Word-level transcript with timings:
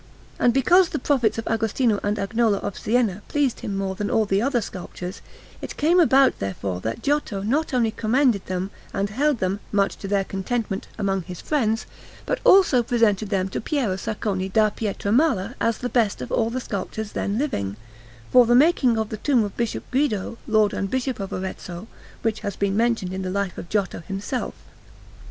And 0.39 0.51
because 0.51 0.89
the 0.89 0.97
prophets 0.97 1.37
of 1.37 1.47
Agostino 1.47 1.99
and 2.01 2.17
Agnolo 2.17 2.57
of 2.63 2.75
Siena 2.75 3.21
pleased 3.27 3.59
him 3.59 3.77
more 3.77 3.93
than 3.93 4.09
all 4.09 4.25
the 4.25 4.41
other 4.41 4.59
sculptures, 4.59 5.21
it 5.61 5.77
came 5.77 5.99
about 5.99 6.39
therefore 6.39 6.79
that 6.81 7.03
Giotto 7.03 7.43
not 7.43 7.71
only 7.71 7.91
commended 7.91 8.43
them 8.47 8.71
and 8.95 9.11
held 9.11 9.37
them, 9.37 9.59
much 9.71 9.97
to 9.97 10.07
their 10.07 10.23
contentment, 10.23 10.87
among 10.97 11.21
his 11.21 11.39
friends, 11.39 11.85
but 12.25 12.39
also 12.43 12.81
presented 12.81 13.29
them 13.29 13.47
to 13.49 13.61
Piero 13.61 13.95
Saccone 13.95 14.51
da 14.51 14.71
Pietramala 14.71 15.53
as 15.61 15.77
the 15.77 15.87
best 15.87 16.19
of 16.19 16.31
all 16.31 16.49
the 16.49 16.59
sculptors 16.59 17.11
then 17.11 17.37
living, 17.37 17.75
for 18.31 18.47
the 18.47 18.55
making 18.55 18.97
of 18.97 19.09
the 19.09 19.17
tomb 19.17 19.43
of 19.43 19.55
Bishop 19.55 19.83
Guido, 19.91 20.39
Lord 20.47 20.73
and 20.73 20.89
Bishop 20.89 21.19
of 21.19 21.31
Arezzo, 21.31 21.87
which 22.23 22.39
has 22.39 22.55
been 22.55 22.75
mentioned 22.75 23.13
in 23.13 23.21
the 23.21 23.29
Life 23.29 23.55
of 23.59 23.69
Giotto 23.69 23.99
himself. 24.07 24.55